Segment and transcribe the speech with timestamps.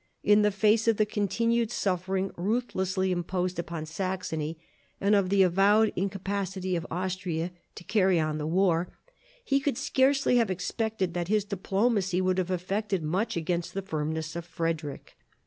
[0.23, 4.57] In the face of the continued suffering ruthlessly imposed upon Saxony,
[4.99, 8.89] and of the avowed incapacity of Austria to carry on the war,
[9.45, 14.35] he could scarcely have expected that his diplomacy would have effected much against the firmness
[14.35, 15.17] of Frederick.